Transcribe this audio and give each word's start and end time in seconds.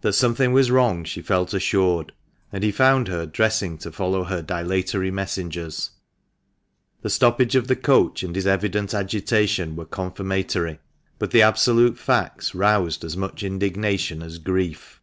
That 0.00 0.14
something 0.14 0.54
was 0.54 0.70
wrong 0.70 1.04
she 1.04 1.20
felt 1.20 1.52
assured, 1.52 2.14
and 2.50 2.64
he 2.64 2.72
found 2.72 3.08
her 3.08 3.26
dressing 3.26 3.76
to 3.80 3.92
follow 3.92 4.24
her 4.24 4.40
dilatory 4.40 5.10
messengers. 5.10 5.90
The 7.02 7.10
stoppage 7.10 7.54
of 7.56 7.68
the 7.68 7.76
coach 7.76 8.22
and 8.22 8.34
his 8.34 8.46
evident 8.46 8.90
SEDAN 8.92 9.06
CHAIR. 9.08 9.20
232 9.20 9.32
THE 9.34 9.34
MANCHESTER 9.34 9.34
MAN. 9.34 9.76
agitation 9.76 9.76
were 9.76 10.38
confirmatory; 10.40 10.80
but 11.18 11.30
the 11.32 11.42
absolute 11.42 11.98
facts 11.98 12.54
roused 12.54 13.04
as 13.04 13.18
much 13.18 13.42
indignation 13.42 14.22
as 14.22 14.38
grief. 14.38 15.02